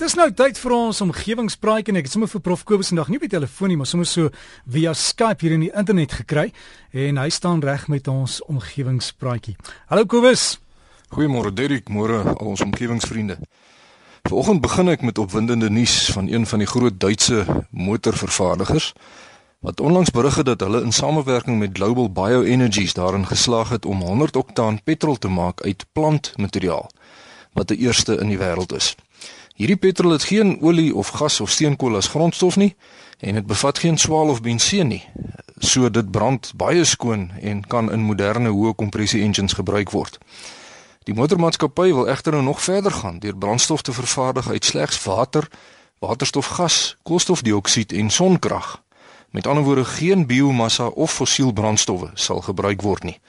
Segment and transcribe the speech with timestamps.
[0.00, 3.18] Dis nou tyd vir ons omgewingspraatjie en ek het sommer vir Prof Kobus vandag nie
[3.20, 4.30] op die telefoon nie, maar sommer so
[4.64, 6.46] via Skype hier in die internet gekry
[6.96, 9.58] en hy staan reg met ons omgewingspraatjie.
[9.92, 10.54] Hallo Kobus.
[11.12, 13.36] Goeiemôre Derek, môre al ons omgewingsvriende.
[14.24, 18.94] Vanoggend begin ek met opwindende nuus van een van die groot Duitse motorvervaardigers
[19.60, 24.00] wat onlangs berig het dat hulle in samewerking met Global Bioenergies daarin geslaag het om
[24.00, 26.88] 100 oktaan petrol te maak uit plantmateriaal
[27.52, 28.94] wat die eerste in die wêreld is.
[29.60, 32.70] Hierdie petrol het geen olie of gas of steenkool as grondstof nie
[33.20, 35.02] en dit bevat geen swaal of benseen nie.
[35.58, 40.16] So dit brand baie skoon en kan in moderne hoë kompressie engines gebruik word.
[41.04, 45.50] Die motormaatskappy wil egter nou nog verder gaan deur brandstof te vervaardig uit slegs water,
[45.98, 48.78] waterstofgas, koolstofdioksied en sonkrag.
[49.30, 53.20] Met ander woorde geen biomassa of fossiel brandstowwe sal gebruik word nie.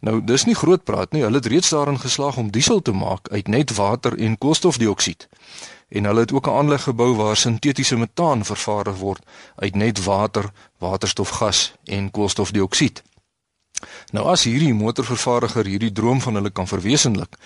[0.00, 1.22] Nou dis nie groot praat nie.
[1.22, 5.28] Hulle het reeds daarin geslaag om diesel te maak uit net water en koolstofdioksied.
[5.88, 9.22] En hulle het ook 'n aanleg gebou waar sintetiese metaan vervaardig word
[9.56, 13.02] uit net water, waterstofgas en koolstofdioksied.
[14.12, 17.36] Nou as hierdie motorvervaardiger hierdie droom van hulle kan verwesenlik,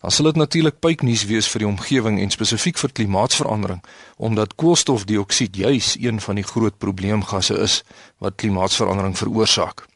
[0.00, 3.84] dan sal dit natuurlik pyknuus wees vir die omgewing en spesifiek vir klimaatsverandering,
[4.16, 7.82] omdat koolstofdioksied juis een van die groot probleemgasse is
[8.18, 9.91] wat klimaatsverandering veroorsaak.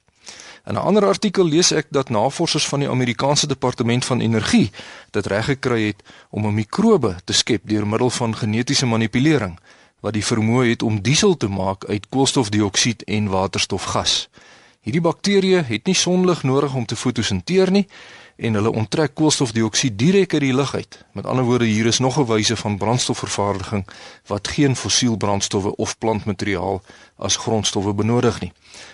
[0.66, 4.70] In 'n ander artikel lees ek dat navorsers van die Amerikaanse Departement van Energie
[5.10, 9.58] dit reggekry het om 'n mikrobe te skep deur middel van genetiese manipulering
[10.00, 14.28] wat die vermoë het om diesel te maak uit koolstofdioksied en waterstofgas.
[14.80, 17.86] Hierdie bakterieë het nie sonlig nodig om te fotosinteer nie
[18.36, 20.98] en hulle onttrek koolstofdioksied direk uit die lug uit.
[21.12, 23.86] Met ander woorde, hier is nog 'n wyse van brandstofvervaardiging
[24.26, 26.82] wat geen fossiel brandstowwe of plantmateriaal
[27.16, 28.52] as grondstowwe benodig nie.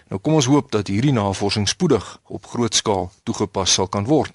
[0.09, 4.33] Nou kom ons hoop dat hierdie navorsing spoedig op groot skaal toegepas sal kan word.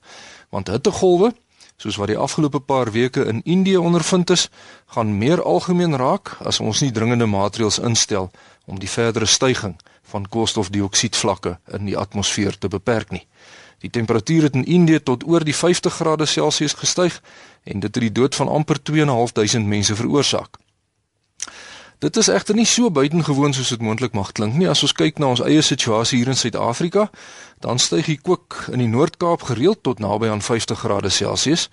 [0.49, 1.33] Want hittegolwe,
[1.77, 4.49] soos wat die afgelope paar weke in Indië ondervind is,
[4.85, 8.31] gaan meer algemeen raak as ons nie dringende maatreëls instel
[8.65, 13.27] om die verdere stygings van koolstofdioksiedvlakke in die atmosfeer te beperk nie.
[13.79, 17.21] Die temperatuur het in Indië tot oor die 50 grade Celsius gestyg
[17.63, 20.57] en dit het die dood van amper 2.500 mense veroorsaak.
[21.97, 24.67] Dit is egter nie so buitengewoon soos dit moontlik mag klink nie.
[24.69, 27.07] As ons kyk na ons eie situasie hier in Suid-Afrika,
[27.65, 31.69] dan styg die kook in die Noord-Kaap gereeld tot naby aan 50 grade Celsius.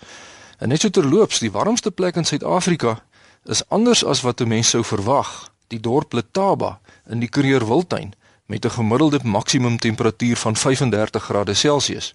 [0.59, 3.03] En net so terloops, die warmste plek in Suid-Afrika
[3.45, 8.15] is anders as wat 'n mens sou verwag, die dorp Letaba in die Kruger Wildtuin
[8.47, 12.15] met 'n gemiddelde maksimum temperatuur van 35 grade Celsius.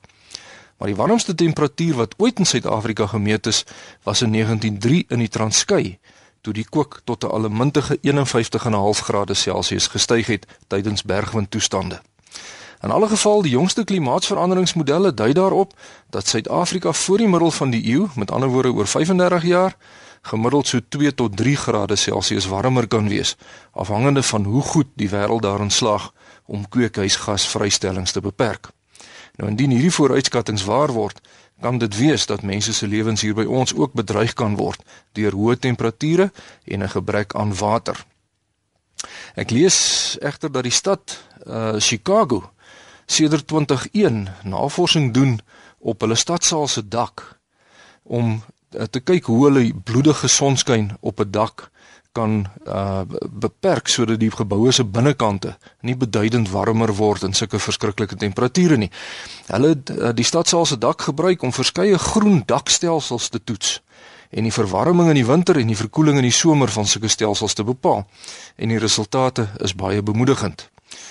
[0.78, 3.63] Maar die warmste temperatuur wat ooit in Suid-Afrika gemeet is,
[4.03, 6.00] was in 1903 in die Transkei,
[6.41, 12.01] toe die kook tot 'n allemintige 51,5 grade Celsius gestyg het tydens bergwindtoestande.
[12.81, 15.73] In alle geval, die jongste klimaatsveranderingsmodelle dui daarop
[16.09, 19.75] dat Suid-Afrika voor die middel van die eeu, met ander woorde oor 35 jaar,
[20.22, 23.35] gemiddeld so 2 tot 3 grade Celsius warmer kan wees,
[23.72, 26.12] afhangende van hoe goed die wêreld daarin slaag
[26.45, 28.69] om kweekhuisgasvrystellings te beperk.
[29.35, 31.19] Nou indien hierdie vooruitskattinge waar word,
[31.61, 35.35] kan dit wees dat mense se lewens hier by ons ook bedreig kan word deur
[35.35, 36.31] hoë temperature
[36.66, 38.06] en 'n gebrek aan water.
[39.35, 42.51] Ek lees egter dat die stad uh Chicago
[43.09, 45.40] sedert 2001 navorsing doen
[45.80, 47.40] op hulle stadsaal se dak
[48.03, 51.70] om uh, te kyk hoe hulle bloedige sonskyn op 'n dak
[52.12, 58.16] kan uh beperk sodat die geboue se binnekante nie beduidend warmer word in sulke verskriklike
[58.16, 58.90] temperature nie.
[59.47, 63.81] Hulle het uh, die stadsaal se dak gebruik om verskeie groen dakstelsels te toets
[64.30, 67.53] en die verwarming in die winter en die verkoeling in die somer van sulke stelsels
[67.53, 68.06] te bepaal.
[68.56, 70.70] En die resultate is baie bemoedigend.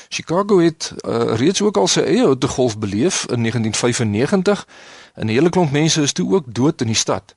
[0.08, 4.66] Chicago het uh, reeds ook al sy eie hittegolf beleef in 1995
[5.14, 7.36] en 'n hele klomp mense is toe ook dood in die stad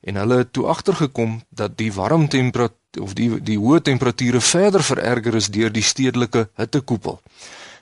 [0.00, 4.82] en hulle het toe agtergekom dat die warm temperatuur of die die hoë temperature verder
[4.82, 7.20] vererger is deur die stedelike hittekoepel.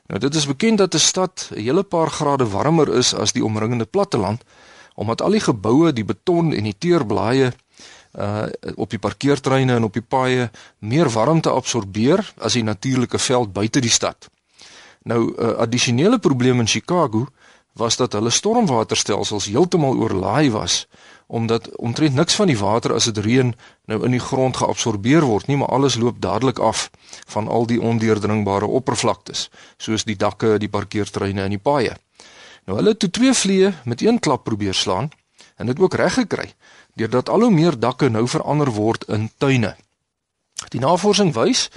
[0.07, 3.45] Nou dit is bekend dat 'n stad 'n hele paar grade warmer is as die
[3.45, 4.43] omringende platteland
[4.95, 7.53] omdat al die geboue, die beton en die teerblaaie
[8.17, 8.47] uh
[8.77, 13.81] op die parkeertreine en op die paaie meer warmte absorbeer as die natuurlike veld buite
[13.81, 14.29] die stad.
[15.03, 17.27] Nou 'n uh, addisionele probleem in Chicago
[17.73, 20.87] was dat hulle stormwaterstelsels heeltemal oorlaai was
[21.27, 23.55] omdat omtrent niks van die water as dit reën
[23.91, 26.91] nou in die grond geabsorbeer word nie, maar alles loop dadelik af
[27.27, 31.97] van al die ondeurdringbare oppervlaktes, soos die dakke, die parkeertreine en die paaie.
[32.67, 35.11] Nou hulle het toe twee vliee met een klap probeer slaan
[35.57, 36.53] en dit ook reg gekry
[36.97, 39.77] deurdat al hoe meer dakke nou verander word in tuine.
[40.73, 41.69] Die navorsing wys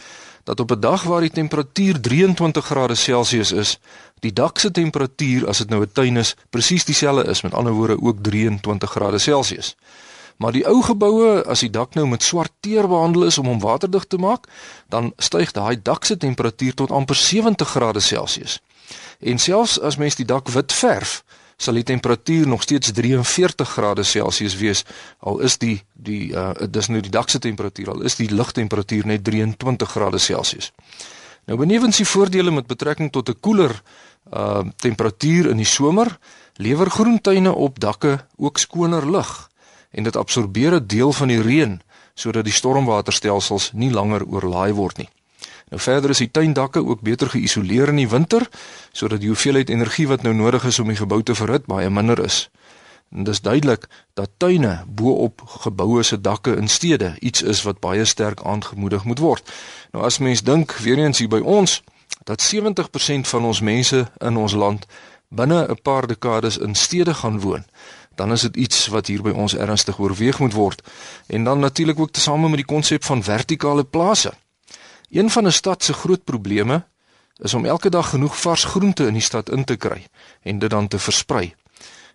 [0.48, 3.80] dat op 'n dag waar die temperatuur 23 grade Celsius is,
[4.20, 7.74] die dak se temperatuur as dit nou 'n tuin is, presies dieselfde is, met ander
[7.74, 9.76] woorde ook 23 grade Celsius.
[10.38, 13.60] Maar die ou geboue, as die dak nou met swart teer behandel is om hom
[13.60, 14.48] waterdig te maak,
[14.88, 18.60] dan styg daai dak se temperatuur tot amper 70 grade Celsius.
[19.20, 21.24] En selfs as mens die dak wit verf,
[21.60, 24.86] sal die temperatuur nog steeds 43 grade Celsius wees
[25.20, 29.06] al is die die uh dis nou die dak se temperatuur al is die lugtemperatuur
[29.12, 30.72] net 23 grade Celsius.
[31.46, 33.76] Nou benewens die voordele met betrekking tot 'n koeler
[34.32, 36.18] uh temperatuur in die somer,
[36.56, 39.50] lewer groentuine op dakke ook skoner lug
[39.92, 41.82] en dit absorbeer 'n deel van die reën
[42.14, 45.10] sodat die stormwaterstelsels nie langer oorlaai word nie.
[45.70, 48.50] Nou verder is die tuindakke ook beter geïsoleer in die winter
[48.92, 52.24] sodat die hoeveelheid energie wat nou nodig is om die gebou te verhit baie minder
[52.24, 52.50] is.
[53.10, 58.06] En dis duidelik dat tuine bo-op geboue se dakke in stede iets is wat baie
[58.06, 59.52] sterk aangemoedig moet word.
[59.92, 61.82] Nou as mens dink weer eens hier by ons
[62.24, 64.86] dat 70% van ons mense in ons land
[65.30, 67.66] binne 'n paar dekades in stede gaan woon,
[68.16, 70.82] dan is dit iets wat hier by ons ernstig oorweeg moet word.
[71.28, 74.34] En dan natuurlik ook tesame met die konsep van vertikale plase.
[75.10, 76.86] Een van 'n stad se groot probleme
[77.38, 80.06] is om elke dag genoeg vars groente in die stad in te kry
[80.42, 81.56] en dit dan te versprei.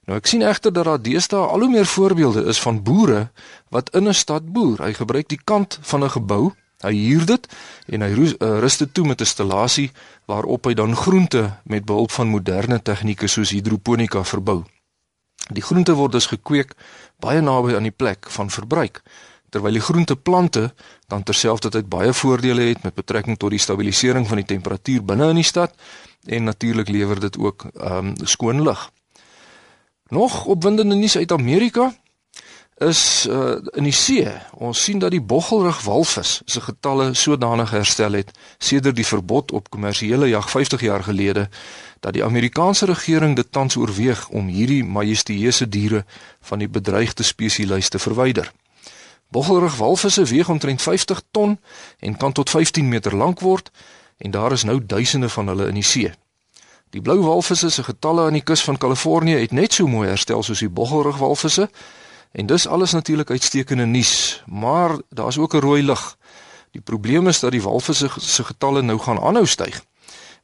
[0.04, 3.30] Nou ek sien egter dat daar deesdae al hoe meer voorbeelde is van boere
[3.68, 4.82] wat in 'n stad boer.
[4.82, 7.48] Hy gebruik die kant van 'n gebou, hy huur dit
[7.86, 9.92] en hy eh, rus dit toe met 'n installasie
[10.24, 14.64] waarop hy dan groente met behulp van moderne tegnieke soos hidroponika verbou.
[15.52, 16.74] Die groente word dus gekweek
[17.20, 19.02] baie naby aan die plek van verbruik
[19.54, 20.64] terwyl die groenteplante
[21.12, 25.38] dan terselfdertyd baie voordele het met betrekking tot die stabilisering van die temperatuur binne in
[25.38, 25.74] die stad
[26.26, 28.90] en natuurlik lewer dit ook ehm um, skoon lug.
[30.08, 31.92] Nog opwindende nuus uit Amerika
[32.82, 34.26] is uh, in die see.
[34.58, 39.70] Ons sien dat die boggelrug walvis se getalle sodanig herstel het sedert die verbod op
[39.70, 41.48] kommersiële jag 50 jaar gelede
[42.00, 46.04] dat die Amerikaanse regering dit tans oorweeg om hierdie majestueuse diere
[46.40, 48.50] van die bedreigde spesieslys te verwyder.
[49.28, 51.58] Boggelrug walvisse weeg omtrent 50 ton
[51.98, 53.70] en kan tot 15 meter lank word
[54.16, 56.12] en daar is nou duisende van hulle in die see.
[56.90, 60.42] Die blou walvisse se getalle aan die kus van Kalifornië het net so mooi herstel
[60.42, 61.68] soos die boggelrug walvisse
[62.32, 66.16] en dis alles natuurlik uitstekende nuus, maar daar's ook 'n rooi lig.
[66.70, 69.82] Die probleem is dat die walvisse se getalle nou gaan aanhou styg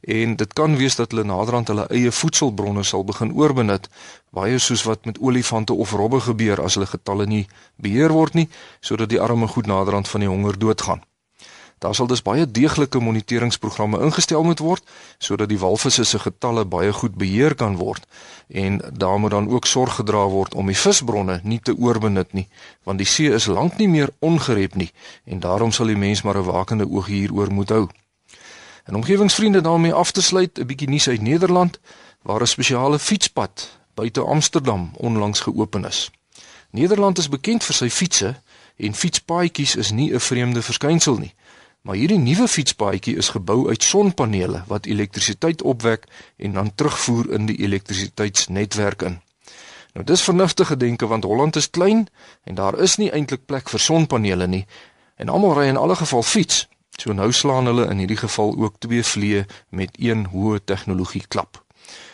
[0.01, 3.89] en dit kan wees dat hulle naderhand hulle eie voedselbronne sal begin oorbenut
[4.31, 7.45] baie soos wat met olifante of robbe gebeur as hulle getalle nie
[7.75, 8.49] beheer word nie
[8.79, 11.03] sodat die arme goed naderhand van die honger doodgaan.
[11.81, 14.83] Daar sal dus baie deeglike moniteringsprogramme ingestel moet word
[15.17, 18.05] sodat die walvisse se getalle baie goed beheer kan word
[18.47, 22.47] en daar moet dan ook sorg gedra word om die visbronne nie te oorbenut nie
[22.83, 24.91] want die see is lank nie meer ongerep nie
[25.25, 27.87] en daarom sal die mens maar 'n wakende oog hieroor moet hou.
[28.83, 31.79] En omgewingsvriende daarmee af te sluit 'n bietjie nuus uit Nederland
[32.21, 36.11] waar 'n spesiale fietspad buite Amsterdam onlangs geopen is.
[36.69, 38.35] Nederland is bekend vir sy fietsse
[38.75, 41.33] en fietspaadjies is nie 'n vreemde verskynsel nie.
[41.81, 46.03] Maar hierdie nuwe fietspaadjie is gebou uit sonpanele wat elektrisiteit opwek
[46.37, 49.21] en dan terugvoer in die elektrisiteitsnetwerk in.
[49.93, 52.07] Nou dis vernuftige denke want Holland is klein
[52.43, 54.65] en daar is nie eintlik plek vir sonpanele nie
[55.15, 56.67] en almal ry in alle geval fiets.
[57.01, 61.63] So nou slaan hulle in hierdie geval ook twee vliee met een hoë tegnologie klap.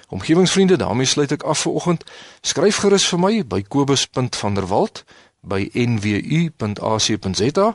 [0.08, 2.06] Omgewingsvriende, daarmee sluit ek af vir oggend.
[2.42, 5.04] Skryf gerus vir my by kobus.vanderwalt
[5.44, 7.68] by nwu.ac.za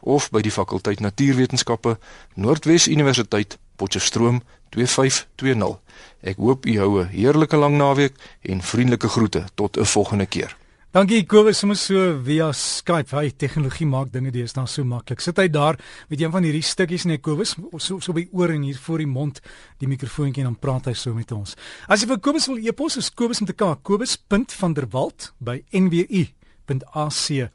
[0.00, 1.96] of by die fakulteit Natuurwetenskappe
[2.36, 4.42] Noordwes Universiteit Potchefstroom
[4.76, 5.80] 2520.
[6.20, 10.56] Ek hoop u hou 'n heerlike lang naweek en vriendelike groete tot 'n volgende keer.
[10.88, 13.12] Dankie Kobus, sommer so via Skype.
[13.12, 15.20] Hy tegnologie maak dinge deesdae so maklik.
[15.20, 15.76] Sit hy daar
[16.08, 19.10] met een van hierdie stukkies net Kobus, so so by oor en hier voor die
[19.10, 19.42] mond
[19.84, 21.60] die mikrofoontjie en dan praat hy so met ons.
[21.92, 27.52] As jy vir Kobus wil e-pos, is Kobus met 'n K, kobus.vanderwalt by nwu.ac.za.